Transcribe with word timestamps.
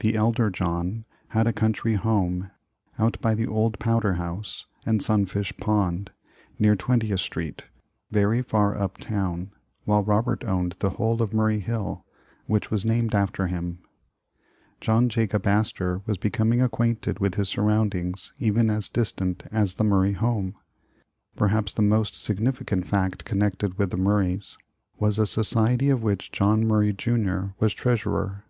The 0.00 0.16
elder 0.16 0.50
John 0.50 1.04
had 1.28 1.46
a 1.46 1.52
country 1.52 1.94
home 1.94 2.50
66 2.96 2.96
New 2.98 2.98
York 2.98 2.98
a 2.98 3.00
Little 3.00 3.04
City 3.04 3.04
out 3.04 3.22
by 3.22 3.34
the 3.36 3.46
old 3.46 3.78
Powder 3.78 4.14
House 4.14 4.66
and 4.84 5.00
Sunfish 5.00 5.56
Pond, 5.56 6.10
near 6.58 6.74
Twentieth 6.74 7.20
Street, 7.20 7.66
very 8.10 8.42
far 8.42 8.76
up 8.76 8.98
town, 8.98 9.52
while 9.84 10.02
Robert 10.02 10.42
owned 10.42 10.74
the 10.80 10.90
whole 10.90 11.22
of 11.22 11.32
Murray 11.32 11.60
Hill, 11.60 12.04
which 12.46 12.72
was 12.72 12.84
named 12.84 13.14
af 13.14 13.30
ter 13.32 13.46
him. 13.46 13.78
John 14.80 15.08
Jacob 15.08 15.46
Astor 15.46 16.02
was 16.06 16.18
becoming 16.18 16.60
acquainted 16.60 17.20
with 17.20 17.36
his 17.36 17.48
surroundings 17.48 18.32
even 18.40 18.68
as 18.68 18.88
distant 18.88 19.44
as 19.52 19.74
the 19.74 19.84
Murray 19.84 20.14
home. 20.14 20.56
Perhaps 21.36 21.74
the 21.74 21.82
most 21.82 22.16
significant 22.20 22.84
fact 22.84 23.24
connected 23.24 23.78
with 23.78 23.90
the 23.90 23.96
IMurrays, 23.96 24.56
was 24.98 25.20
a 25.20 25.24
society 25.28 25.88
of 25.88 26.02
which 26.02 26.32
John 26.32 26.66
Murray, 26.66 26.92
Jr., 26.92 27.50
was 27.60 27.72
treasurer. 27.72 28.42